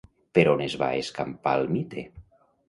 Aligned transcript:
Per 0.37 0.45
on 0.53 0.63
es 0.67 0.75
va 0.83 0.87
escampar 1.01 1.55
el 1.61 1.71
mite? 1.77 2.07